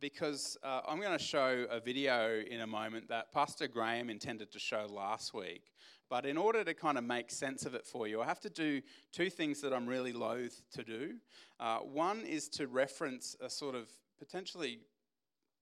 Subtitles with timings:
[0.00, 4.50] because uh, I'm going to show a video in a moment that Pastor Graham intended
[4.52, 5.62] to show last week.
[6.08, 8.50] But in order to kind of make sense of it for you, I have to
[8.50, 8.80] do
[9.12, 11.14] two things that I'm really loath to do.
[11.60, 14.80] Uh, one is to reference a sort of potentially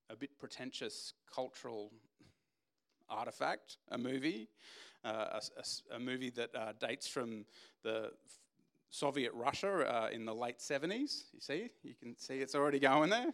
[0.09, 1.93] a bit pretentious cultural
[3.11, 4.49] artifact, a movie,
[5.05, 5.41] uh, a,
[5.93, 7.45] a, a, movie that uh, dates from
[7.83, 8.11] the
[8.91, 11.25] Soviet Russia uh, in the late 70s.
[11.33, 13.33] You see, you can see it's already going there.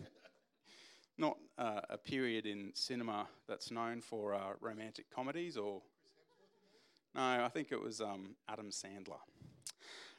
[1.16, 5.82] Not uh, a period in cinema that's known for uh, romantic comedies or.
[7.14, 9.20] No, I think it was um, Adam Sandler.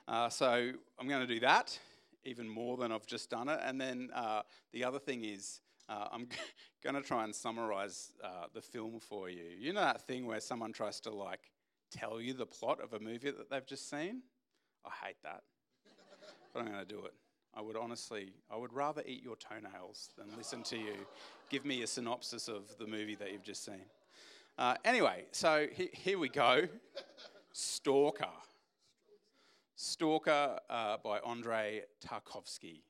[0.08, 1.78] Uh, so I'm going to do that
[2.24, 3.60] even more than I've just done it.
[3.64, 4.42] And then uh,
[4.74, 6.28] the other thing is, uh, I'm
[6.84, 9.44] going to try and summarize uh, the film for you.
[9.58, 11.52] You know that thing where someone tries to like
[11.92, 14.24] tell you the plot of a movie that they've just seen?
[14.86, 15.44] I hate that.
[16.54, 17.14] but I'm going to do it.
[17.56, 20.96] I would honestly, I would rather eat your toenails than listen to you
[21.50, 23.86] give me a synopsis of the movie that you've just seen.
[24.58, 26.68] Uh, anyway, so he, here we go
[27.54, 28.28] Stalker.
[29.76, 32.82] Stalker uh, by Andrei Tarkovsky.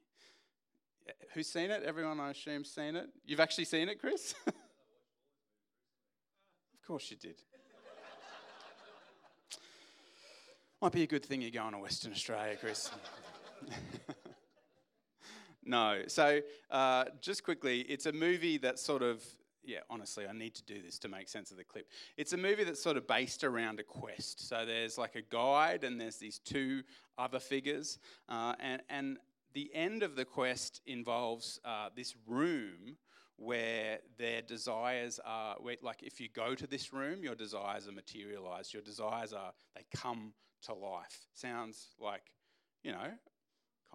[1.33, 1.83] Who's seen it?
[1.83, 3.09] Everyone, I assume, seen it.
[3.25, 4.33] You've actually seen it, Chris?
[4.47, 4.53] of
[6.87, 7.35] course you did.
[10.81, 12.89] Might be a good thing you're going to Western Australia, Chris.
[15.65, 16.03] no.
[16.07, 19.23] So, uh, just quickly, it's a movie that sort of,
[19.63, 21.87] yeah, honestly, I need to do this to make sense of the clip.
[22.17, 24.47] It's a movie that's sort of based around a quest.
[24.47, 26.83] So, there's like a guide, and there's these two
[27.17, 27.99] other figures.
[28.29, 29.17] Uh, and, and
[29.53, 32.97] the end of the quest involves uh, this room
[33.37, 37.91] where their desires are, where, like if you go to this room, your desires are
[37.91, 38.73] materialized.
[38.73, 41.27] Your desires are, they come to life.
[41.33, 42.23] Sounds like,
[42.83, 43.11] you know,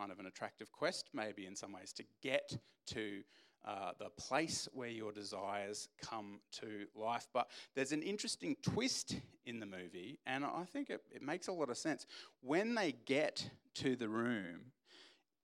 [0.01, 2.57] kind of an attractive quest, maybe in some ways, to get
[2.87, 3.23] to
[3.67, 7.29] uh, the place where your desires come to life.
[7.35, 11.53] But there's an interesting twist in the movie, and I think it, it makes a
[11.53, 12.07] lot of sense.
[12.41, 14.73] When they get to the room,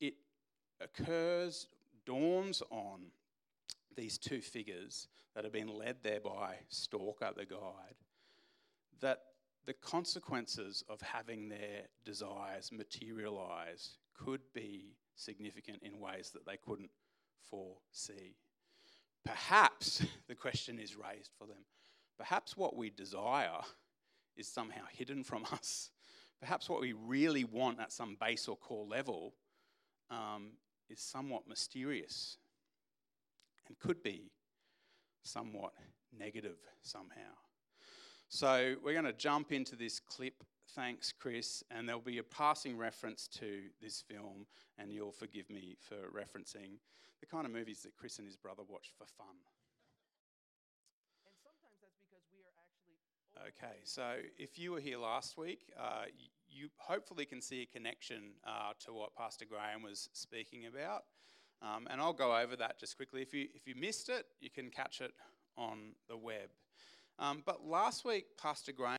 [0.00, 0.14] it
[0.80, 1.66] occurs,
[2.06, 3.00] dawns on
[3.94, 7.96] these two figures that have been led there by Stalker, the guide,
[9.00, 9.18] that
[9.66, 16.90] the consequences of having their desires materialize could be significant in ways that they couldn't
[17.50, 18.36] foresee.
[19.24, 21.64] Perhaps the question is raised for them.
[22.18, 23.60] Perhaps what we desire
[24.36, 25.90] is somehow hidden from us.
[26.40, 29.34] Perhaps what we really want at some base or core level
[30.10, 30.52] um,
[30.88, 32.36] is somewhat mysterious
[33.66, 34.30] and could be
[35.22, 35.72] somewhat
[36.16, 37.32] negative somehow.
[38.28, 40.44] So we're going to jump into this clip.
[40.76, 41.64] Thanks, Chris.
[41.70, 44.46] And there'll be a passing reference to this film,
[44.78, 46.76] and you'll forgive me for referencing
[47.20, 49.36] the kind of movies that Chris and his brother watch for fun.
[53.40, 56.04] Okay, so if you were here last week, uh,
[56.46, 61.04] you hopefully can see a connection uh, to what Pastor Graham was speaking about.
[61.62, 63.22] Um, and I'll go over that just quickly.
[63.22, 65.12] If you, if you missed it, you can catch it
[65.56, 66.50] on the web.
[67.18, 68.98] Um, but last week, Pastor Graham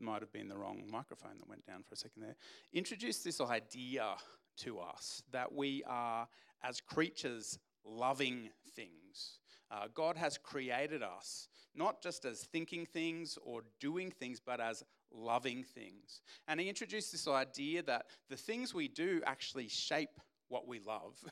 [0.00, 2.36] might have been the wrong microphone that went down for a second there,
[2.72, 4.14] introduced this idea
[4.58, 6.28] to us that we are,
[6.62, 9.38] as creatures, loving things.
[9.70, 14.84] Uh, God has created us not just as thinking things or doing things, but as
[15.12, 16.20] loving things.
[16.46, 21.24] And he introduced this idea that the things we do actually shape what we love,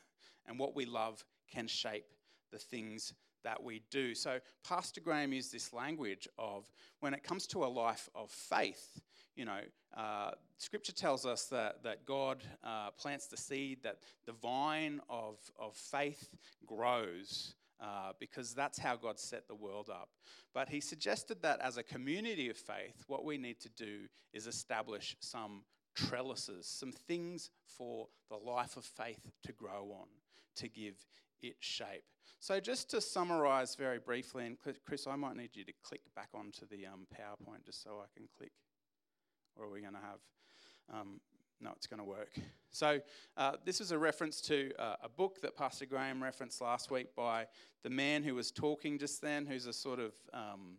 [0.47, 2.06] and what we love can shape
[2.50, 3.12] the things
[3.44, 4.14] that we do.
[4.14, 6.70] So, Pastor Graham used this language of
[7.00, 9.00] when it comes to a life of faith,
[9.36, 9.60] you know,
[9.97, 15.38] uh, Scripture tells us that, that God uh, plants the seed, that the vine of,
[15.58, 16.34] of faith
[16.66, 17.54] grows.
[17.81, 20.08] Uh, because that's how God set the world up.
[20.54, 24.02] But he suggested that as a community of faith, what we need to do
[24.32, 25.64] is establish some
[25.97, 30.06] trellises, some things for the life of faith to grow on,
[30.56, 30.94] to give
[31.42, 32.05] it shape.
[32.40, 36.31] So, just to summarize very briefly, and Chris, I might need you to click back
[36.34, 38.52] onto the um, PowerPoint just so I can click.
[39.56, 41.00] Or are we going to have?
[41.00, 41.20] Um,
[41.61, 42.38] no, it's going to work.
[42.75, 43.00] So,
[43.37, 47.14] uh, this is a reference to uh, a book that Pastor Graham referenced last week
[47.14, 47.46] by
[47.82, 50.78] the man who was talking just then, who's a sort of um,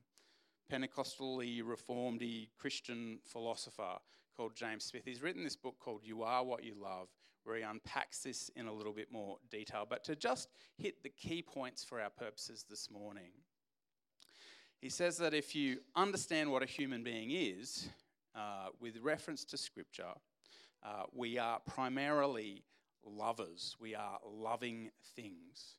[0.71, 2.23] Pentecostally, reformed
[2.57, 3.99] Christian philosopher
[4.35, 5.03] called James Smith.
[5.05, 7.09] He's written this book called You Are What You Love
[7.43, 9.85] where he unpacks this in a little bit more detail.
[9.89, 13.31] But to just hit the key points for our purposes this morning,
[14.79, 17.89] he says that if you understand what a human being is,
[18.35, 20.13] uh, with reference to Scripture,
[20.83, 22.63] uh, we are primarily
[23.05, 23.75] lovers.
[23.79, 25.77] We are loving things.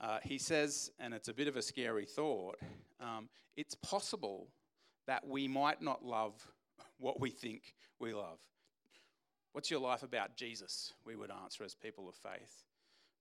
[0.00, 2.58] Uh, he says, and it's a bit of a scary thought,
[3.00, 4.48] um, it's possible
[5.06, 6.34] that we might not love
[6.98, 8.38] what we think we love.
[9.52, 10.92] What's your life about Jesus?
[11.04, 12.64] We would answer as people of faith.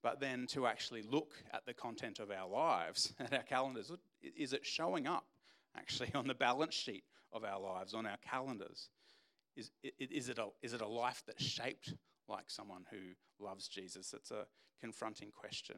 [0.03, 3.91] But then to actually look at the content of our lives, at our calendars,
[4.21, 5.25] is it showing up
[5.77, 8.89] actually on the balance sheet of our lives, on our calendars?
[9.55, 11.93] Is, is, it, a, is it a life that's shaped
[12.27, 14.13] like someone who loves Jesus?
[14.13, 14.45] It's a
[14.79, 15.75] confronting question.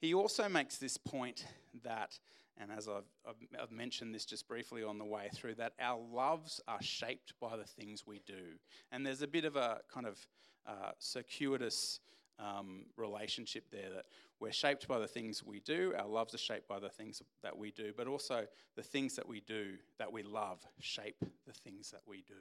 [0.00, 1.44] He also makes this point
[1.82, 2.18] that,
[2.60, 6.60] and as I've, I've, mentioned this just briefly on the way through, that our loves
[6.68, 8.58] are shaped by the things we do.
[8.92, 10.18] And there's a bit of a kind of
[10.66, 12.00] uh, circuitous
[12.38, 14.04] um, relationship there that
[14.40, 17.56] we're shaped by the things we do, our loves are shaped by the things that
[17.56, 18.46] we do, but also
[18.76, 21.16] the things that we do that we love shape
[21.46, 22.34] the things that we do.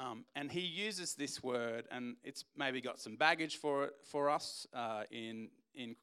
[0.00, 4.30] Um, and he uses this word, and it's maybe got some baggage for it for
[4.30, 5.96] us uh, in in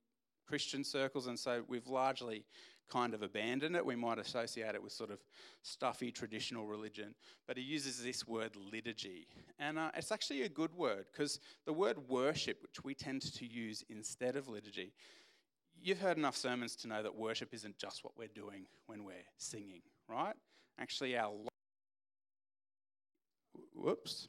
[0.46, 2.46] Christian circles, and so we've largely
[2.90, 3.86] kind of abandon it.
[3.86, 5.20] We might associate it with sort of
[5.62, 7.16] stuffy traditional religion,
[7.48, 9.28] but he uses this word liturgy.
[9.60, 13.46] And uh, it's actually a good word because the word worship, which we tend to
[13.46, 14.94] use instead of liturgy,
[15.82, 19.16] you've heard enough sermons to know that worship isn't just what we're doing when we're
[19.38, 20.36] singing, right?
[20.80, 21.32] Actually, our
[23.74, 24.28] whoops.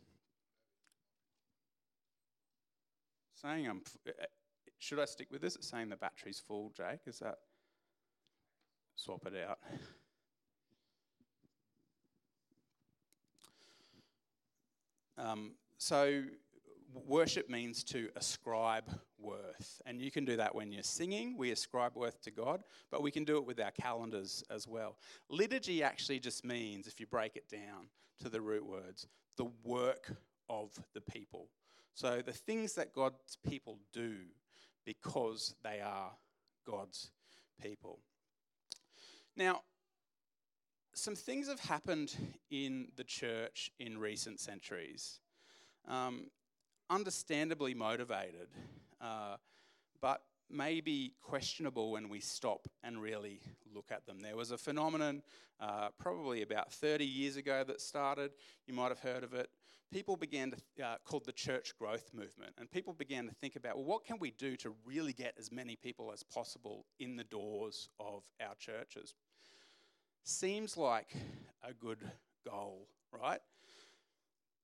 [3.35, 3.83] Saying I'm.
[4.79, 5.57] Should I stick with this?
[5.57, 7.01] It's saying the battery's full, Jake.
[7.07, 7.37] Is that
[8.97, 9.59] swap it out.
[15.19, 16.23] Um, so,
[17.07, 18.85] worship means to ascribe
[19.19, 19.81] worth.
[19.87, 23.11] And you can do that when you're singing, we ascribe worth to God, but we
[23.11, 24.97] can do it with our calendars as well.
[25.31, 27.89] Liturgy actually just means, if you break it down
[28.23, 29.07] to the root words,
[29.37, 30.13] the work
[30.49, 31.49] of the people.
[31.95, 34.17] So, the things that God's people do
[34.85, 36.13] because they are
[36.67, 37.11] God's
[37.61, 38.01] people.
[39.37, 39.63] Now,
[40.95, 42.17] some things have happened
[42.51, 45.21] in the church in recent centuries.
[45.87, 46.31] Um,
[46.89, 48.49] understandably motivated,
[49.01, 49.37] uh,
[50.01, 53.41] but maybe questionable when we stop and really
[53.75, 54.21] look at them.
[54.21, 55.23] There was a phenomenon
[55.61, 58.33] uh, probably about 30 years ago that started.
[58.67, 59.51] You might have heard of it.
[59.93, 63.77] People began to, uh, called the church growth movement, and people began to think about,
[63.77, 67.25] well, what can we do to really get as many people as possible in the
[67.25, 69.15] doors of our churches?
[70.27, 71.15] Seems like
[71.63, 71.99] a good
[72.45, 73.41] goal, right?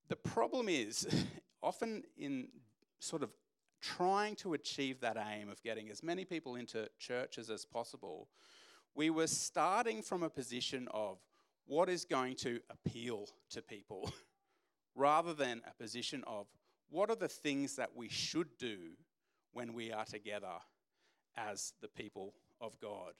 [0.09, 1.07] The problem is,
[1.63, 2.49] often in
[2.99, 3.31] sort of
[3.81, 8.29] trying to achieve that aim of getting as many people into churches as possible,
[8.95, 11.19] we were starting from a position of
[11.67, 14.13] what is going to appeal to people
[14.95, 16.47] rather than a position of
[16.91, 18.79] what are the things that we should do
[19.53, 20.59] when we are together
[21.37, 23.13] as the people of God.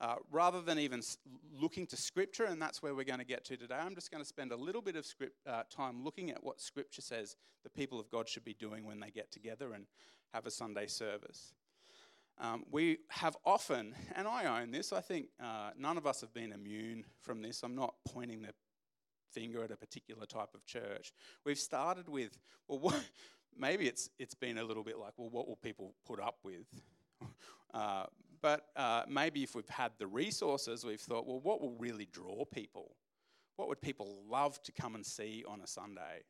[0.00, 1.00] Uh, rather than even
[1.52, 4.22] looking to Scripture, and that's where we're going to get to today, I'm just going
[4.22, 7.70] to spend a little bit of script, uh, time looking at what Scripture says the
[7.70, 9.86] people of God should be doing when they get together and
[10.32, 11.54] have a Sunday service.
[12.38, 16.34] Um, we have often, and I own this, I think uh, none of us have
[16.34, 17.62] been immune from this.
[17.62, 18.52] I'm not pointing the
[19.30, 21.12] finger at a particular type of church.
[21.44, 22.36] We've started with,
[22.66, 23.00] well, what,
[23.56, 26.66] maybe it's, it's been a little bit like, well, what will people put up with?
[27.72, 28.06] Uh,
[28.44, 32.44] but uh, maybe if we've had the resources, we've thought, well, what will really draw
[32.44, 32.94] people?
[33.56, 36.24] What would people love to come and see on a Sunday?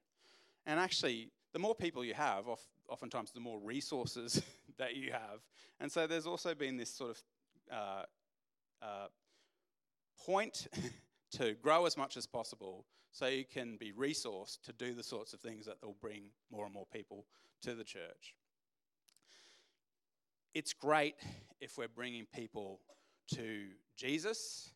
[0.64, 2.44] And actually, the more people you have,
[2.88, 4.40] oftentimes the more resources
[4.78, 5.40] that you have.
[5.80, 7.22] And so there's also been this sort of
[7.72, 8.02] uh,
[8.80, 9.06] uh,
[10.24, 10.68] point
[11.32, 15.32] to grow as much as possible so you can be resourced to do the sorts
[15.32, 17.26] of things that will bring more and more people
[17.62, 18.36] to the church
[20.54, 21.16] it's great
[21.60, 22.80] if we're bringing people
[23.34, 24.70] to Jesus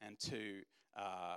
[0.00, 0.60] and to
[0.98, 1.36] uh,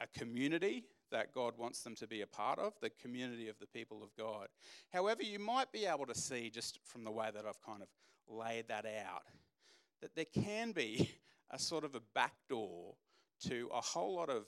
[0.00, 3.66] a community that God wants them to be a part of, the community of the
[3.66, 4.48] people of God.
[4.92, 7.88] However, you might be able to see just from the way that I've kind of
[8.28, 9.22] laid that out
[10.00, 11.10] that there can be
[11.50, 12.94] a sort of a backdoor
[13.48, 14.46] to a whole lot of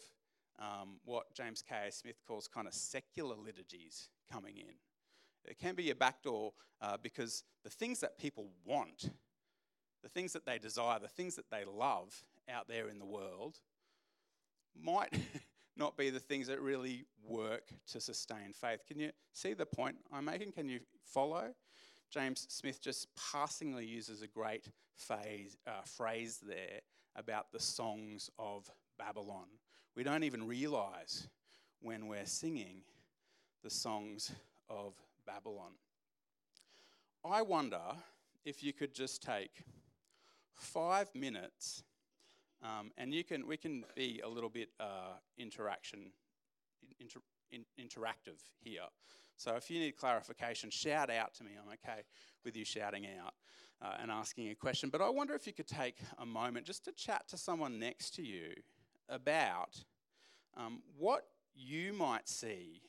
[0.59, 1.91] um, what James K.A.
[1.91, 4.75] Smith calls kind of secular liturgies coming in.
[5.45, 9.11] It can be a backdoor uh, because the things that people want,
[10.03, 13.59] the things that they desire, the things that they love out there in the world
[14.81, 15.13] might
[15.77, 18.81] not be the things that really work to sustain faith.
[18.87, 20.53] Can you see the point I'm making?
[20.53, 21.55] Can you follow?
[22.11, 26.81] James Smith just passingly uses a great phase, uh, phrase there
[27.17, 29.47] about the songs of Babylon.
[29.97, 31.29] We don't even realize
[31.81, 32.83] when we're singing
[33.63, 34.33] the songs
[34.69, 34.95] of
[35.27, 35.73] Babylon.
[37.25, 37.81] I wonder
[38.45, 39.65] if you could just take
[40.55, 41.83] five minutes,
[42.63, 46.13] um, and you can we can be a little bit uh, interaction
[46.99, 48.89] inter, in, interactive here.
[49.37, 51.53] So if you need clarification, shout out to me.
[51.61, 52.03] I'm okay
[52.45, 53.35] with you shouting out
[53.83, 54.91] uh, and asking a question.
[54.91, 58.15] But I wonder if you could take a moment just to chat to someone next
[58.17, 58.53] to you
[59.09, 59.83] about
[60.57, 62.83] um, what you might see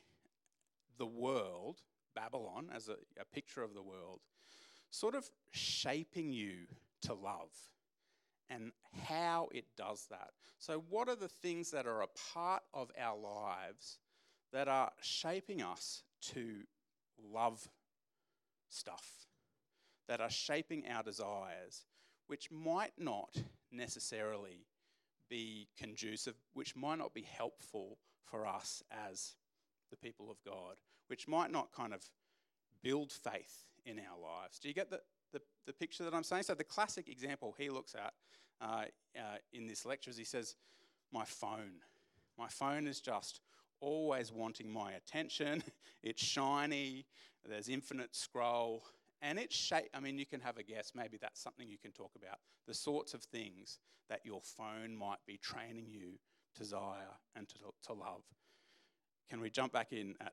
[0.98, 1.80] the world,
[2.14, 4.20] Babylon, as a, a picture of the world,
[4.90, 6.66] sort of shaping you
[7.02, 7.50] to love
[8.50, 8.72] and
[9.06, 10.30] how it does that.
[10.58, 13.98] So, what are the things that are a part of our lives
[14.52, 16.02] that are shaping us
[16.32, 16.62] to
[17.32, 17.66] love
[18.68, 19.26] stuff,
[20.08, 21.86] that are shaping our desires,
[22.26, 24.66] which might not necessarily
[25.28, 29.34] be conducive, which might not be helpful for us as
[29.90, 30.76] the people of God,
[31.12, 32.02] which might not kind of
[32.82, 34.58] build faith in our lives.
[34.58, 34.98] Do you get the,
[35.34, 36.44] the, the picture that I'm saying?
[36.44, 38.14] So, the classic example he looks at
[38.62, 40.56] uh, uh, in this lecture is he says,
[41.12, 41.82] My phone.
[42.38, 43.40] My phone is just
[43.78, 45.62] always wanting my attention.
[46.02, 47.04] it's shiny,
[47.46, 48.82] there's infinite scroll,
[49.20, 49.90] and it's shape.
[49.92, 50.92] I mean, you can have a guess.
[50.94, 52.38] Maybe that's something you can talk about.
[52.66, 56.12] The sorts of things that your phone might be training you
[56.54, 57.56] to desire and to,
[57.88, 58.22] to love.
[59.28, 60.32] Can we jump back in at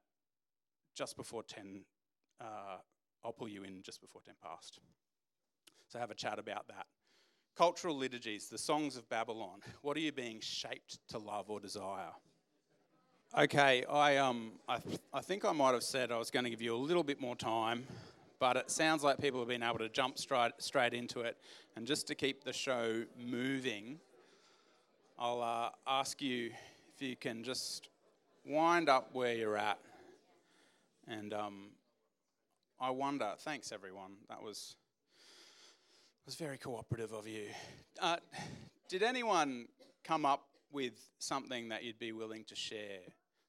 [0.95, 1.81] just before 10?
[2.39, 2.77] Uh,
[3.23, 4.79] I'll pull you in just before 10 past.
[5.87, 6.85] So have a chat about that.
[7.57, 9.59] Cultural liturgies, the songs of Babylon.
[9.81, 12.11] What are you being shaped to love or desire?
[13.37, 16.49] Okay, I, um, I, th- I think I might have said I was going to
[16.49, 17.85] give you a little bit more time
[18.39, 21.37] but it sounds like people have been able to jump straight, straight into it.
[21.75, 23.99] And just to keep the show moving,
[25.17, 26.51] I'll uh, ask you
[26.95, 27.89] if you can just
[28.45, 29.79] wind up where you're at.
[31.09, 31.71] And um,
[32.79, 34.75] I wonder, thanks everyone, that was,
[36.27, 37.45] was very cooperative of you.
[37.99, 38.17] Uh,
[38.87, 39.67] did anyone
[40.03, 42.99] come up with something that you'd be willing to share?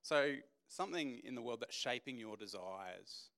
[0.01, 0.37] So,
[0.69, 3.29] something in the world that's shaping your desires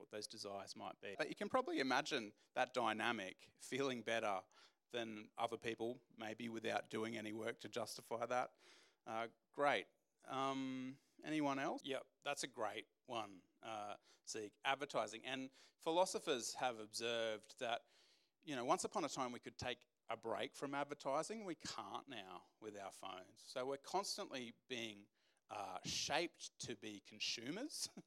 [0.00, 1.10] what those desires might be.
[1.18, 4.36] But you can probably imagine that dynamic feeling better
[4.94, 8.50] than other people, maybe without doing any work to justify that.
[9.06, 9.84] Uh, great.
[10.30, 10.94] Um,
[11.26, 11.82] anyone else?
[11.84, 13.30] Yep, that's a great one,
[13.64, 13.94] uh,
[14.28, 14.52] Zeke.
[14.64, 15.20] Advertising.
[15.30, 15.50] And
[15.82, 17.80] philosophers have observed that,
[18.44, 19.78] you know, once upon a time we could take
[20.10, 21.44] a break from advertising.
[21.44, 23.44] We can't now with our phones.
[23.46, 24.98] So we're constantly being
[25.50, 27.88] uh, shaped to be consumers.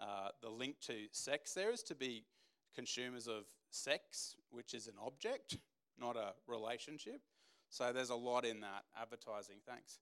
[0.00, 2.24] Uh, the link to sex there is to be
[2.72, 5.58] consumers of sex, which is an object,
[5.98, 7.20] not a relationship.
[7.68, 9.56] So there's a lot in that advertising.
[9.66, 9.98] Thanks,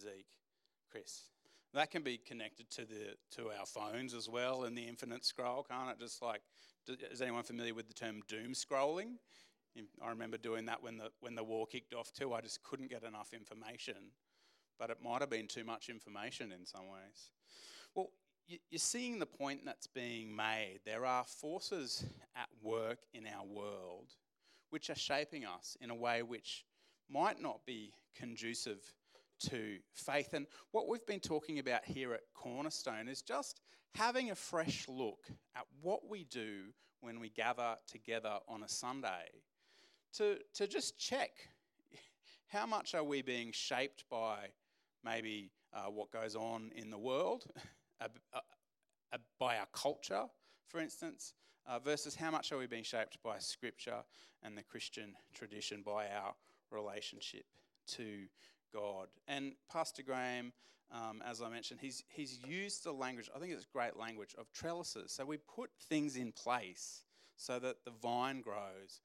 [0.00, 0.38] Zeke,
[0.90, 1.24] Chris.
[1.74, 5.64] That can be connected to the to our phones as well and the infinite scroll,
[5.68, 5.98] can't it?
[5.98, 6.40] Just like,
[7.10, 9.16] is anyone familiar with the term doom scrolling?
[10.00, 12.32] I remember doing that when the when the war kicked off too.
[12.32, 14.12] I just couldn't get enough information,
[14.78, 17.32] but it might have been too much information in some ways.
[17.94, 18.10] Well,
[18.46, 20.80] you're seeing the point that's being made.
[20.84, 22.04] There are forces
[22.36, 24.12] at work in our world
[24.70, 26.64] which are shaping us in a way which
[27.08, 28.80] might not be conducive
[29.40, 30.34] to faith.
[30.34, 33.60] And what we've been talking about here at Cornerstone is just
[33.94, 35.26] having a fresh look
[35.56, 39.30] at what we do when we gather together on a Sunday
[40.14, 41.30] to, to just check
[42.48, 44.48] how much are we being shaped by
[45.04, 47.44] maybe uh, what goes on in the world
[49.38, 50.24] by our culture,
[50.68, 51.34] for instance,
[51.66, 54.02] uh, versus how much are we being shaped by Scripture
[54.42, 56.34] and the Christian tradition, by our
[56.70, 57.44] relationship
[57.86, 58.26] to
[58.74, 59.08] God.
[59.28, 60.52] And Pastor Graham,
[60.92, 64.52] um, as I mentioned, he's, he's used the language, I think it's great language, of
[64.52, 65.12] trellises.
[65.12, 67.04] So we put things in place
[67.36, 69.00] so that the vine grows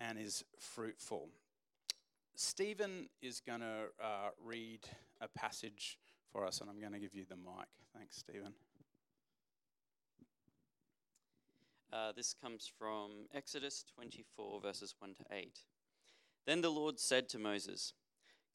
[0.00, 1.28] and is fruitful.
[2.34, 4.80] Stephen is going to uh, read
[5.20, 5.98] a passage
[6.32, 7.68] for us, and I'm going to give you the mic.
[7.96, 8.52] Thanks, Stephen.
[11.92, 15.58] Uh, this comes from Exodus 24, verses 1 to 8.
[16.46, 17.94] Then the Lord said to Moses,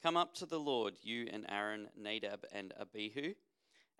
[0.04, 3.32] Come up to the Lord, you and Aaron, Nadab, and Abihu,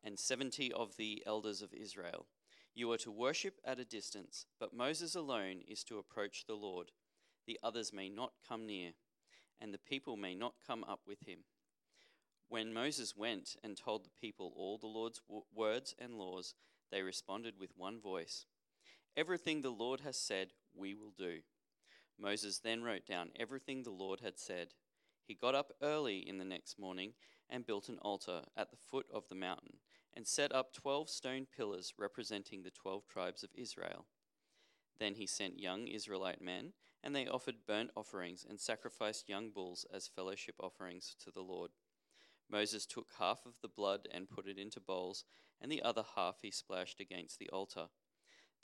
[0.05, 2.27] and 70 of the elders of Israel.
[2.75, 6.93] You are to worship at a distance, but Moses alone is to approach the Lord.
[7.47, 8.91] The others may not come near,
[9.59, 11.39] and the people may not come up with him.
[12.51, 16.55] When Moses went and told the people all the Lord's w- words and laws,
[16.93, 18.45] they responded with one voice
[19.17, 21.39] Everything the Lord has said, we will do.
[22.21, 24.75] Moses then wrote down everything the Lord had said.
[25.27, 27.15] He got up early in the next morning
[27.49, 29.79] and built an altar at the foot of the mountain
[30.15, 34.07] and set up twelve stone pillars representing the twelve tribes of Israel.
[35.01, 39.85] Then he sent young Israelite men, and they offered burnt offerings and sacrificed young bulls
[39.93, 41.73] as fellowship offerings to the Lord.
[42.49, 45.25] Moses took half of the blood and put it into bowls,
[45.61, 47.87] and the other half he splashed against the altar.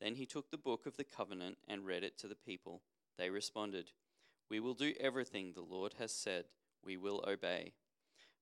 [0.00, 2.82] Then he took the book of the covenant and read it to the people.
[3.18, 3.90] They responded,
[4.50, 6.46] We will do everything the Lord has said,
[6.84, 7.72] we will obey.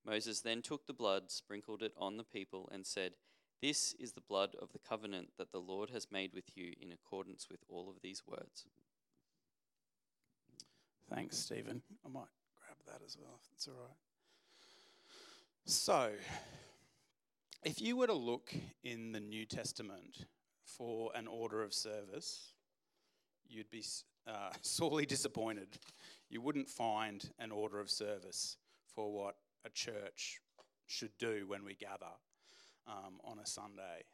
[0.06, 3.12] Moses then took the blood, sprinkled it on the people, and said,
[3.60, 6.92] This is the blood of the covenant that the Lord has made with you in
[6.92, 8.64] accordance with all of these words.
[11.12, 11.82] Thanks, Stephen.
[12.04, 13.96] I might grab that as well, if that's all right.
[15.64, 16.12] So,
[17.64, 20.24] if you were to look in the New Testament
[20.64, 22.52] for an order of service,
[23.46, 23.82] you'd be
[24.28, 25.68] uh, sorely disappointed.
[26.30, 28.56] You wouldn't find an order of service
[28.94, 30.40] for what a church
[30.87, 32.12] should do when we gather
[32.87, 34.04] um, on a Sunday.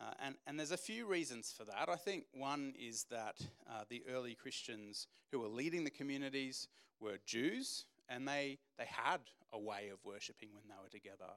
[0.00, 1.88] Uh, and, and there's a few reasons for that.
[1.88, 3.36] I think one is that
[3.68, 6.68] uh, the early Christians who were leading the communities
[7.00, 9.20] were Jews, and they, they had
[9.52, 11.32] a way of worshipping when they were together.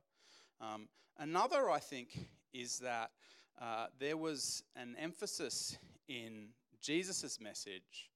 [0.62, 0.88] Um,
[1.18, 2.18] another, I think,
[2.54, 3.12] is that
[3.62, 5.78] uh, there was an emphasis
[6.08, 6.50] in
[6.82, 8.10] Jesus' message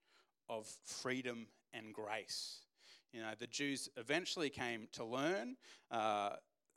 [0.50, 2.62] of freedom and grace.
[3.14, 5.56] You know, the Jews eventually came to learn.
[5.90, 6.32] Uh,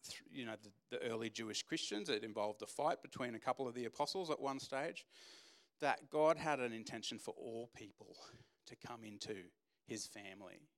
[0.04, 3.66] th- you know, the, the early Jewish Christians, it involved a fight between a couple
[3.68, 5.06] of the apostles at one stage,
[5.80, 8.16] that God had an intention for all people
[8.66, 9.34] to come into
[9.86, 10.68] his family.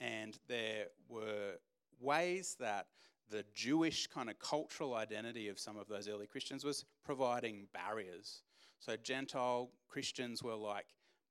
[0.00, 1.54] And there were
[2.00, 2.86] ways that
[3.28, 8.42] the Jewish kind of cultural identity of some of those early Christians was providing barriers.
[8.78, 10.86] So Gentile Christians were like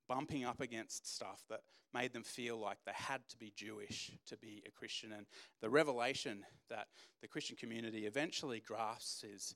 [0.08, 1.60] bumping up against stuff that
[1.94, 5.12] made them feel like they had to be Jewish to be a Christian.
[5.12, 5.26] And
[5.60, 6.88] the revelation that
[7.22, 9.54] the Christian community eventually grasps is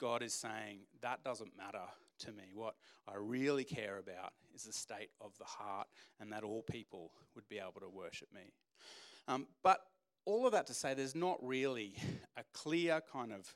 [0.00, 1.84] God is saying, that doesn't matter
[2.20, 2.52] to me.
[2.54, 2.74] What
[3.08, 5.88] I really care about is the state of the heart
[6.20, 8.52] and that all people would be able to worship me.
[9.28, 9.80] Um, but
[10.24, 11.94] all of that to say, there's not really
[12.36, 13.54] a clear kind of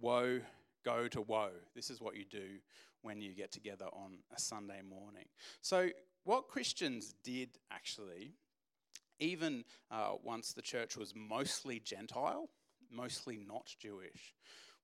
[0.00, 0.40] woe,
[0.84, 1.50] go to woe.
[1.74, 2.58] This is what you do
[3.02, 5.26] when you get together on a Sunday morning.
[5.60, 5.90] So,
[6.24, 8.34] what Christians did actually,
[9.18, 12.50] even uh, once the church was mostly Gentile,
[12.90, 14.34] mostly not Jewish,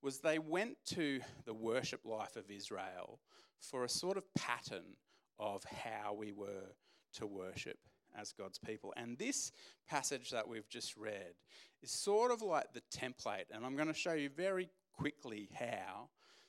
[0.02, 3.20] was they went to the worship life of Israel
[3.60, 4.96] for a sort of pattern
[5.38, 6.72] of how we were
[7.14, 7.78] to worship
[8.18, 8.92] as God's people.
[8.96, 9.52] And this
[9.88, 11.34] passage that we've just read
[11.82, 16.08] is sort of like the template, and I'm going to show you very quickly how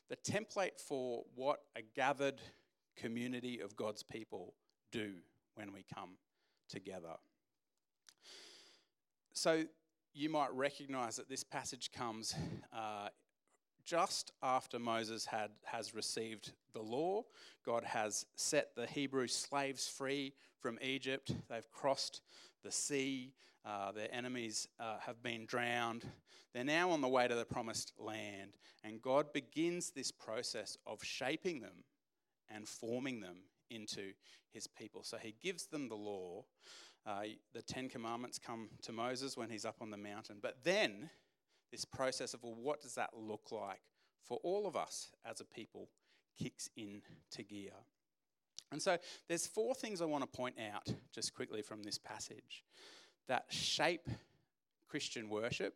[0.09, 2.41] the template for what a gathered
[2.95, 4.53] community of God's people
[4.91, 5.13] do
[5.55, 6.11] when we come
[6.69, 7.15] together.
[9.33, 9.63] So
[10.13, 12.33] you might recognize that this passage comes
[12.73, 13.09] uh,
[13.85, 17.23] just after Moses had, has received the law.
[17.65, 21.31] God has set the Hebrew slaves free from Egypt.
[21.49, 22.21] They've crossed
[22.63, 23.33] the sea.
[23.67, 26.05] Uh, their enemies uh, have been drowned.
[26.53, 28.57] They're now on the way to the promised land.
[28.83, 31.83] And God begins this process of shaping them
[32.49, 33.37] and forming them
[33.69, 34.13] into
[34.53, 35.03] his people.
[35.03, 36.45] So he gives them the law.
[37.05, 40.37] Uh, the Ten Commandments come to Moses when he's up on the mountain.
[40.41, 41.09] But then,
[41.71, 43.81] this process of, well, what does that look like
[44.27, 45.89] for all of us as a people
[46.37, 47.71] kicks into gear.
[48.71, 52.63] And so there's four things I want to point out just quickly from this passage
[53.27, 54.07] that shape
[54.87, 55.75] Christian worship,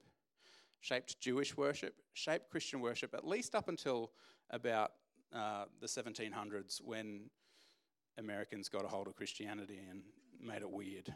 [0.80, 4.12] shaped Jewish worship, shaped Christian worship, at least up until
[4.50, 4.94] about
[5.34, 7.30] uh, the 1700s when
[8.18, 10.02] Americans got a hold of Christianity and
[10.42, 11.14] made it weird.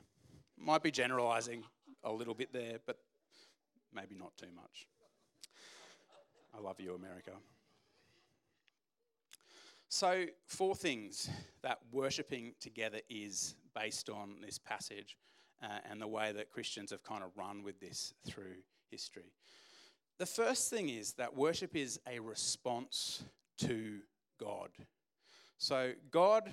[0.57, 1.63] Might be generalizing
[2.03, 2.97] a little bit there, but
[3.93, 4.87] maybe not too much.
[6.55, 7.31] I love you, America.
[9.89, 11.29] So, four things
[11.61, 15.17] that worshipping together is based on this passage
[15.61, 18.57] uh, and the way that Christians have kind of run with this through
[18.89, 19.31] history.
[20.17, 23.23] The first thing is that worship is a response
[23.59, 23.99] to
[24.39, 24.69] God.
[25.57, 26.49] So, God,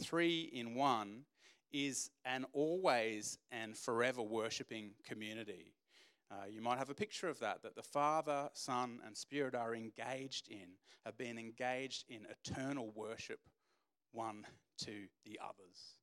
[0.00, 1.24] three in one,
[1.72, 5.74] is an always and forever worshipping community.
[6.30, 9.74] Uh, you might have a picture of that, that the Father, Son, and Spirit are
[9.74, 10.68] engaged in,
[11.04, 13.40] have been engaged in eternal worship
[14.12, 14.44] one
[14.78, 15.98] to the others.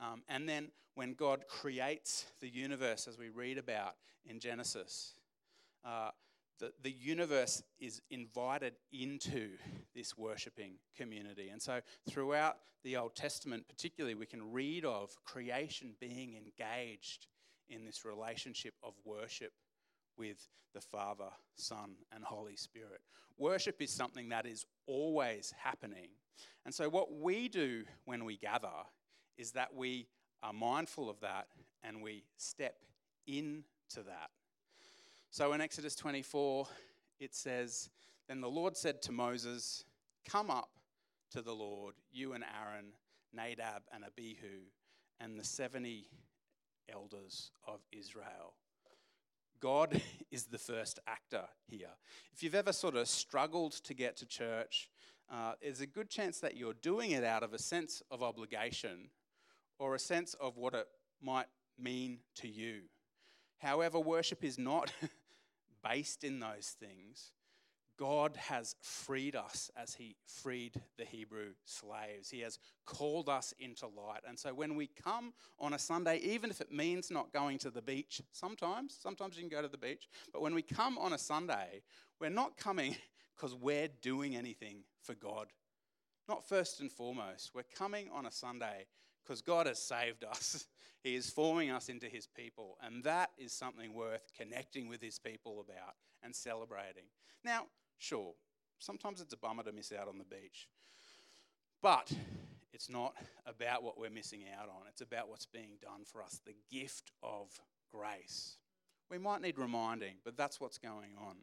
[0.00, 5.14] Um, and then when God creates the universe, as we read about in Genesis,
[5.84, 6.10] uh,
[6.58, 9.50] the, the universe is invited into
[9.94, 11.50] this worshipping community.
[11.50, 17.26] And so throughout the Old Testament, particularly, we can read of creation being engaged
[17.68, 19.52] in this relationship of worship
[20.16, 23.00] with the Father, Son, and Holy Spirit.
[23.38, 26.08] Worship is something that is always happening.
[26.64, 28.68] And so, what we do when we gather
[29.38, 30.06] is that we
[30.42, 31.46] are mindful of that
[31.82, 32.76] and we step
[33.26, 33.62] into
[33.96, 34.30] that.
[35.30, 36.66] So, in Exodus 24,
[37.20, 37.90] it says,
[38.28, 39.84] Then the Lord said to Moses,
[40.28, 40.70] Come up
[41.32, 42.86] to the Lord, you and Aaron,
[43.32, 44.62] Nadab and Abihu,
[45.20, 46.08] and the 70
[46.92, 48.54] elders of Israel.
[49.60, 51.90] God is the first actor here.
[52.32, 54.88] If you've ever sort of struggled to get to church,
[55.30, 59.10] uh, there's a good chance that you're doing it out of a sense of obligation
[59.78, 60.88] or a sense of what it
[61.22, 61.46] might
[61.78, 62.82] mean to you.
[63.58, 64.92] However, worship is not
[65.88, 67.32] based in those things.
[67.98, 72.28] God has freed us as He freed the Hebrew slaves.
[72.28, 74.20] He has called us into light.
[74.28, 77.70] And so when we come on a Sunday, even if it means not going to
[77.70, 81.14] the beach, sometimes, sometimes you can go to the beach, but when we come on
[81.14, 81.82] a Sunday,
[82.20, 82.96] we're not coming
[83.36, 85.46] because we're doing anything for God.
[86.28, 87.52] Not first and foremost.
[87.54, 88.86] We're coming on a Sunday
[89.26, 90.66] because God has saved us.
[91.02, 92.78] He is forming us into His people.
[92.82, 97.04] And that is something worth connecting with His people about and celebrating.
[97.44, 97.66] Now,
[97.98, 98.34] Sure,
[98.78, 100.68] sometimes it's a bummer to miss out on the beach.
[101.82, 102.12] But
[102.72, 103.14] it's not
[103.46, 107.12] about what we're missing out on, it's about what's being done for us the gift
[107.22, 107.48] of
[107.92, 108.56] grace.
[109.10, 111.36] We might need reminding, but that's what's going on.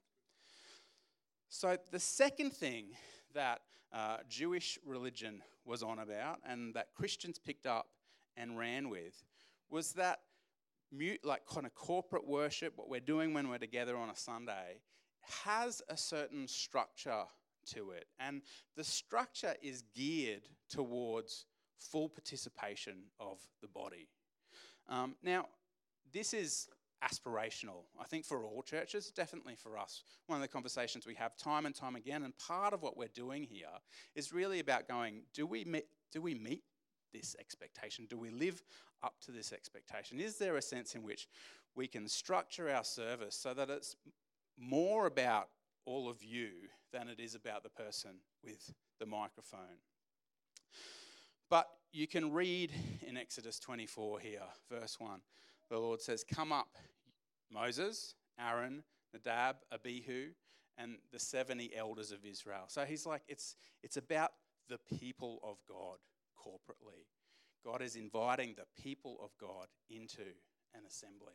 [1.50, 2.88] So, the second thing
[3.34, 7.88] that uh, Jewish religion was on about and that Christians picked up
[8.36, 9.24] and ran with
[9.70, 10.20] was that
[10.92, 14.80] mute, like kind of corporate worship, what we're doing when we're together on a Sunday,
[15.44, 17.24] has a certain structure
[17.74, 18.06] to it.
[18.20, 18.42] And
[18.76, 21.46] the structure is geared towards
[21.80, 24.08] full participation of the body.
[24.90, 25.48] Um, now,
[26.12, 26.68] this is
[27.04, 30.04] aspirational, I think, for all churches, definitely for us.
[30.28, 33.08] One of the conversations we have time and time again, and part of what we're
[33.10, 33.68] doing here
[34.16, 36.64] is really about going do we meet, do we meet
[37.14, 38.08] this expectation?
[38.10, 38.64] Do we live
[39.04, 40.20] up to this expectation?
[40.20, 41.28] Is there a sense in which
[41.76, 43.96] we can structure our service so that it's
[44.58, 45.50] more about
[45.86, 46.50] all of you
[46.92, 48.12] than it is about the person
[48.44, 49.82] with the microphone.
[51.50, 52.72] But you can read
[53.06, 55.20] in Exodus 24 here, verse 1.
[55.70, 56.78] The Lord says, Come up,
[57.54, 60.30] Moses, Aaron, Nadab, Abihu,
[60.78, 62.66] and the 70 elders of Israel.
[62.68, 64.32] So he's like, it's, it's about
[64.70, 65.98] the people of God
[66.38, 67.06] corporately.
[67.64, 70.24] God is inviting the people of God into
[70.74, 71.34] an assembly.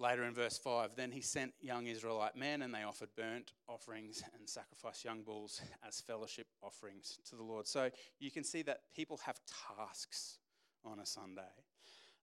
[0.00, 4.22] Later in verse 5, then he sent young Israelite men, and they offered burnt offerings
[4.38, 7.66] and sacrificed young bulls as fellowship offerings to the Lord.
[7.66, 7.90] So
[8.20, 9.40] you can see that people have
[9.76, 10.38] tasks
[10.84, 11.42] on a Sunday.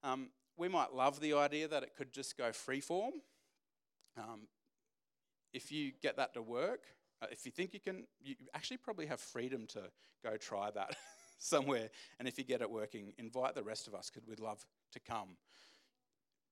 [0.03, 3.11] Um, we might love the idea that it could just go freeform.
[4.17, 4.47] Um,
[5.53, 6.81] if you get that to work,
[7.21, 9.83] uh, if you think you can, you actually probably have freedom to
[10.23, 10.95] go try that
[11.37, 11.89] somewhere.
[12.19, 14.99] And if you get it working, invite the rest of us because we'd love to
[14.99, 15.37] come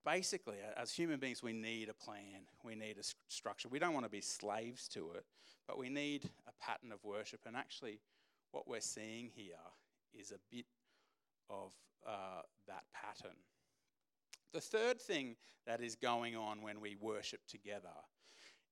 [0.05, 3.69] basically, as human beings, we need a plan, we need a structure.
[3.69, 5.25] We don't want to be slaves to it,
[5.67, 7.41] but we need a pattern of worship.
[7.45, 7.99] And actually,
[8.51, 9.55] what we're seeing here
[10.13, 10.65] is a bit
[11.49, 11.73] of
[12.05, 13.37] uh, that pattern.
[14.53, 15.35] The third thing
[15.65, 17.89] that is going on when we worship together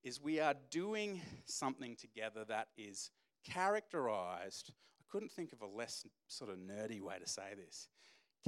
[0.04, 3.10] is we are doing something together that is
[3.44, 4.72] characterized.
[5.00, 7.88] I couldn't think of a less sort of nerdy way to say this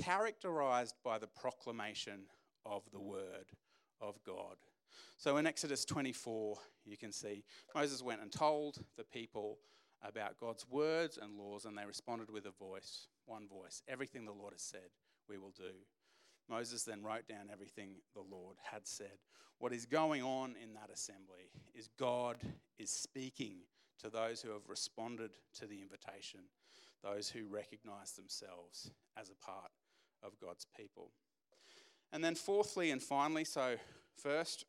[0.02, 2.22] characterized by the proclamation
[2.66, 3.52] of the word
[4.02, 4.56] of God.
[5.18, 7.44] So in Exodus 24, you can see
[7.76, 9.60] Moses went and told the people
[10.02, 13.82] about God's words and laws, and they responded with a voice, one voice.
[13.88, 14.90] Everything the Lord has said,
[15.30, 15.72] we will do.
[16.50, 19.18] Moses then wrote down everything the Lord had said.
[19.60, 22.38] What is going on in that assembly is God
[22.78, 23.60] is speaking
[24.02, 26.42] to those who have responded to the invitation,
[27.04, 29.72] those who recognize themselves as a part
[30.22, 31.12] of God's people.
[32.12, 33.76] And then, fourthly and finally, so
[34.18, 34.66] first,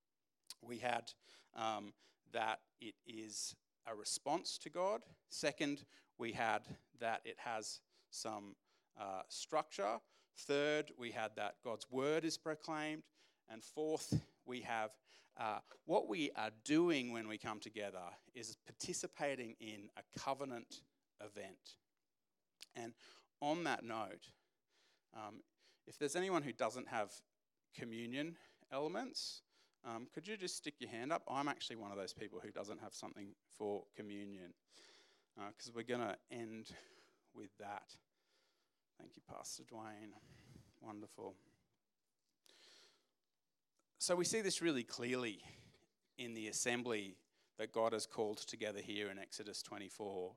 [0.62, 1.12] we had
[1.56, 1.92] um,
[2.32, 3.54] that it is
[3.86, 5.02] a response to God.
[5.30, 5.84] Second,
[6.18, 6.62] we had
[7.00, 7.80] that it has
[8.10, 8.56] some
[9.00, 9.98] uh, structure.
[10.36, 13.02] Third, we had that God's word is proclaimed.
[13.50, 14.90] And fourth, we have
[15.38, 18.02] uh, what we are doing when we come together
[18.34, 20.82] is participating in a covenant
[21.20, 21.76] event.
[22.74, 22.92] And
[23.40, 24.28] on that note,
[25.14, 25.42] um,
[25.86, 27.10] if there's anyone who doesn't have
[27.76, 28.36] communion
[28.72, 29.42] elements,
[29.84, 31.22] um, could you just stick your hand up?
[31.28, 34.54] I'm actually one of those people who doesn't have something for communion
[35.34, 36.70] because uh, we're going to end
[37.34, 37.96] with that.
[39.02, 40.12] Thank you, Pastor Dwayne.
[40.80, 41.34] Wonderful.
[43.98, 45.42] so we see this really clearly
[46.18, 47.16] in the assembly
[47.58, 50.34] that God has called together here in Exodus 24.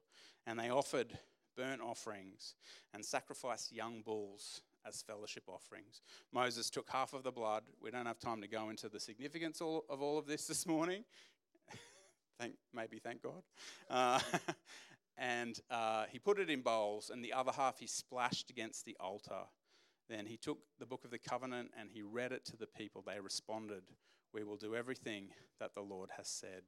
[0.48, 1.16] And they offered
[1.56, 2.56] burnt offerings
[2.92, 6.02] and sacrificed young bulls as fellowship offerings.
[6.34, 7.66] Moses took half of the blood.
[7.80, 11.04] We don't have time to go into the significance of all of this this morning.
[12.40, 13.44] thank, maybe thank God.
[13.92, 14.20] Uh,
[15.18, 18.98] and uh, he put it in bowls, and the other half he splashed against the
[19.00, 19.44] altar.
[20.10, 23.04] Then he took the book of the covenant and he read it to the people.
[23.06, 23.84] They responded,
[24.34, 26.64] We will do everything that the Lord has said.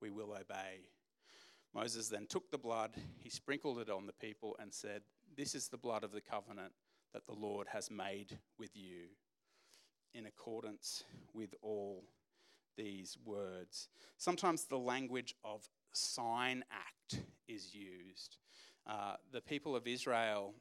[0.00, 0.88] We will obey.
[1.74, 5.02] Moses then took the blood, he sprinkled it on the people, and said,
[5.36, 6.72] This is the blood of the covenant
[7.12, 9.08] that the Lord has made with you,
[10.14, 12.04] in accordance with all
[12.76, 13.88] these words.
[14.16, 18.36] Sometimes the language of sign act is used.
[18.86, 20.54] Uh, the people of Israel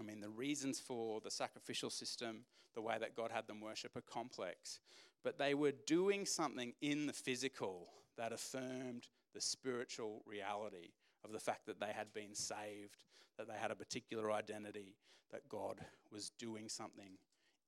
[0.00, 2.44] I mean, the reasons for the sacrificial system,
[2.74, 4.80] the way that God had them worship, are complex.
[5.22, 10.92] But they were doing something in the physical that affirmed the spiritual reality
[11.22, 13.04] of the fact that they had been saved,
[13.36, 14.96] that they had a particular identity,
[15.30, 15.76] that God
[16.10, 17.18] was doing something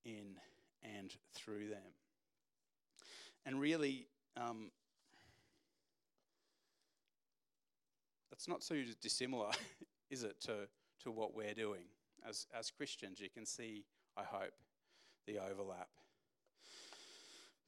[0.07, 0.37] in
[0.83, 1.93] and through them.
[3.45, 4.07] And really,
[4.39, 4.71] um,
[8.43, 9.51] that's not so dissimilar,
[10.11, 10.69] is it, to,
[11.03, 11.85] to what we're doing?
[12.29, 13.21] as, as Christians.
[13.21, 13.85] You can see,
[14.17, 14.53] I hope,
[15.27, 15.89] the overlap.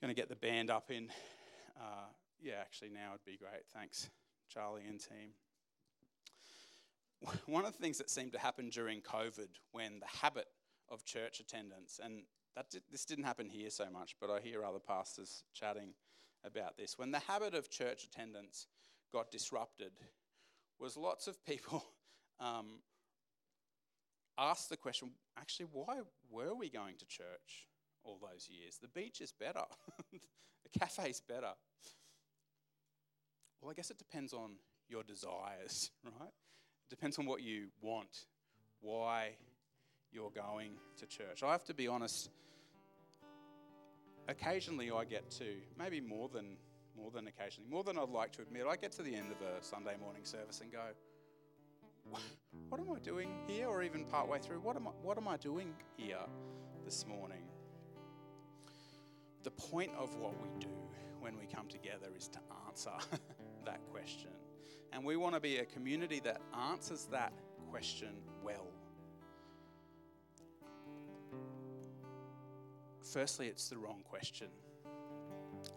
[0.01, 1.09] Going to get the band up in.
[1.79, 2.09] Uh,
[2.41, 3.63] yeah, actually, now would be great.
[3.73, 4.11] Thanks,
[4.49, 5.31] Charlie and team.
[7.47, 10.49] One of the things that seemed to happen during COVID when the habit
[10.91, 12.23] of church attendance, and
[12.55, 15.95] that this didn't happen here so much, but I hear other pastors chatting
[16.45, 16.99] about this.
[16.99, 18.67] When the habit of church attendance
[19.13, 19.93] got disrupted,
[20.85, 21.83] was lots of people
[22.41, 22.67] um,
[24.39, 27.69] ask the question actually, why were we going to church
[28.05, 28.79] all those years?
[28.81, 29.65] The beach is better,
[30.13, 31.53] the cafe's better.
[33.61, 34.57] Well, I guess it depends on
[34.91, 36.29] your desires, right?
[36.29, 38.27] It depends on what you want,
[38.83, 39.37] why
[40.13, 41.43] you're going to church.
[41.43, 42.29] I have to be honest,
[44.29, 45.47] occasionally I get to,
[45.79, 46.59] maybe more than
[46.97, 49.41] more than occasionally, more than I'd like to admit, I get to the end of
[49.41, 50.81] a Sunday morning service and go,
[52.69, 53.69] what am I doing here?
[53.69, 56.19] Or even partway through, what am I, what am I doing here
[56.85, 57.43] this morning?
[59.43, 60.73] The point of what we do
[61.21, 62.91] when we come together is to answer
[63.65, 64.31] that question.
[64.93, 67.33] And we want to be a community that answers that
[67.71, 68.11] question
[68.43, 68.69] well.
[73.03, 74.49] Firstly, it's the wrong question.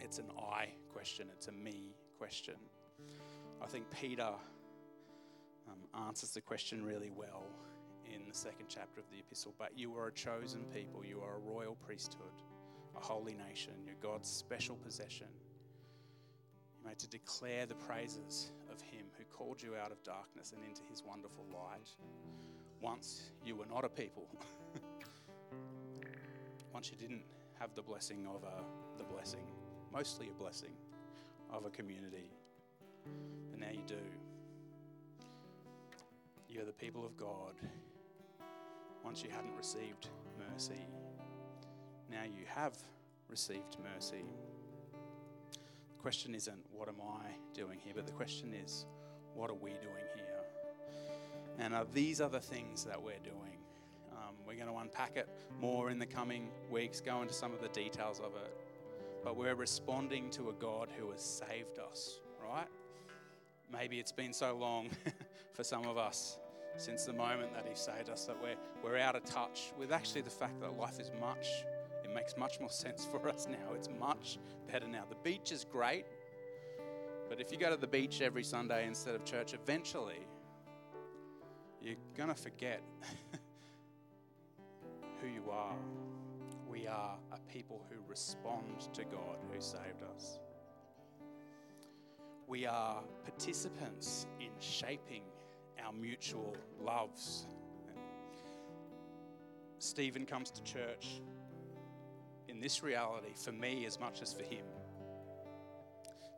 [0.07, 2.53] It's an I question, it's a me question.
[3.61, 4.29] I think Peter
[5.67, 7.43] um, answers the question really well
[8.05, 9.53] in the second chapter of the epistle.
[9.59, 12.31] But you are a chosen people, you are a royal priesthood,
[12.95, 15.27] a holy nation, you're God's special possession.
[16.79, 20.63] You made to declare the praises of Him who called you out of darkness and
[20.65, 21.89] into His wonderful light.
[22.79, 24.29] Once you were not a people.
[26.73, 27.23] Once you didn't
[27.59, 28.63] have the blessing of a,
[28.97, 29.43] the blessing,
[29.97, 30.73] mostly a blessing
[31.51, 32.29] of a community.
[33.51, 33.95] And now you do.
[36.47, 37.53] You're the people of God.
[39.03, 40.09] Once you hadn't received
[40.51, 40.85] mercy,
[42.11, 42.77] now you have
[43.27, 44.23] received mercy.
[45.41, 47.93] The question isn't, what am I doing here?
[47.95, 48.85] But the question is,
[49.33, 50.43] what are we doing here?
[51.57, 53.57] And are these are the things that we're doing?
[54.11, 55.27] Um, we're going to unpack it
[55.59, 58.66] more in the coming weeks, go into some of the details of it.
[59.27, 62.69] But we're responding to a God who has saved us, right?
[63.69, 64.89] Maybe it's been so long
[65.53, 66.39] for some of us
[66.77, 70.21] since the moment that He saved us that we're, we're out of touch with actually
[70.21, 71.45] the fact that life is much,
[72.05, 73.73] it makes much more sense for us now.
[73.75, 74.39] It's much
[74.71, 75.03] better now.
[75.09, 76.05] The beach is great,
[77.27, 80.25] but if you go to the beach every Sunday instead of church, eventually
[81.81, 82.81] you're going to forget
[85.21, 85.75] who you are.
[86.77, 90.39] We are a people who respond to God who saved us
[92.47, 95.23] we are participants in shaping
[95.85, 97.45] our mutual loves.
[99.79, 101.21] Stephen comes to church
[102.47, 104.65] in this reality for me as much as for him.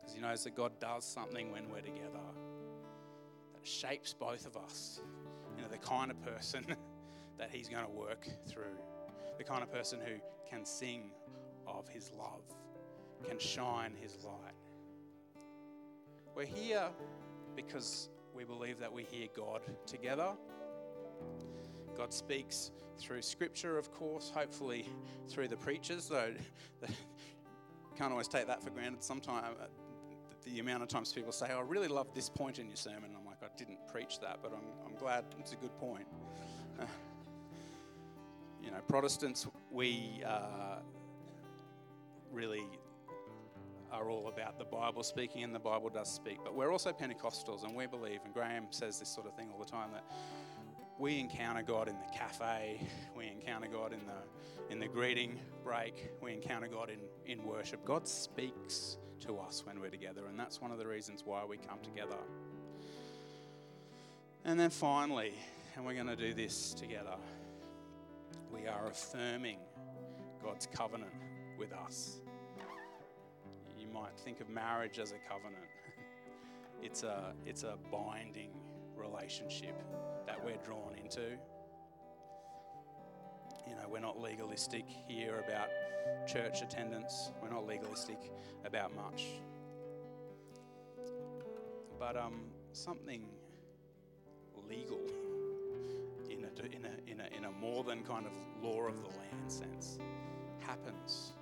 [0.00, 2.18] Because he knows that God does something when we're together
[3.54, 5.00] that shapes both of us
[5.56, 6.66] into the kind of person
[7.38, 8.76] that he's going to work through,
[9.40, 11.12] the kind of person who can sing
[11.66, 12.42] of his love,
[13.26, 14.54] can shine his light
[16.40, 16.88] we're here
[17.54, 20.32] because we believe that we hear God together.
[21.94, 24.86] God speaks through Scripture, of course, hopefully
[25.28, 26.32] through the preachers, though
[27.98, 29.02] can't always take that for granted.
[29.02, 29.66] Sometimes uh,
[30.44, 33.10] the amount of times people say, I really love this point in your sermon.
[33.14, 36.06] I'm like, I didn't preach that, but I'm, I'm glad it's a good point.
[38.70, 40.78] you know, Protestants, we uh,
[42.30, 42.62] really
[43.90, 46.38] are all about the Bible speaking, and the Bible does speak.
[46.44, 49.58] But we're also Pentecostals, and we believe, and Graham says this sort of thing all
[49.58, 50.04] the time, that
[51.00, 52.80] we encounter God in the cafe,
[53.16, 57.84] we encounter God in the in the greeting break, we encounter God in, in worship.
[57.84, 61.56] God speaks to us when we're together, and that's one of the reasons why we
[61.56, 62.18] come together.
[64.44, 65.34] And then finally,
[65.74, 67.16] and we're going to do this together,
[68.52, 69.58] we are affirming
[70.42, 71.12] God's covenant
[71.58, 72.20] with us.
[73.78, 75.64] You might think of marriage as a covenant.
[76.82, 78.52] It's a, it's a binding
[78.96, 79.76] relationship
[80.26, 81.36] that we're drawn into.
[83.68, 85.68] You know, we're not legalistic here about
[86.26, 88.32] church attendance, we're not legalistic
[88.64, 89.26] about much.
[91.98, 93.26] But um, something
[94.66, 95.00] legal
[96.58, 98.32] in a, in, a, in, a, more than kind of
[98.62, 99.98] law of the land sense
[100.60, 101.32] happens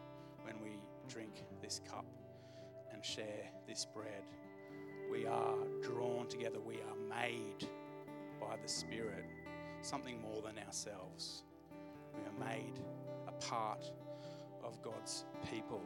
[0.42, 2.06] when we drink this cup
[2.92, 4.24] and share this bread.
[5.10, 7.66] We are drawn together, we are made
[8.40, 9.24] by the Spirit,
[9.82, 11.44] something more than ourselves.
[12.14, 12.80] We are made
[13.26, 13.90] a part
[14.62, 15.82] of God's people.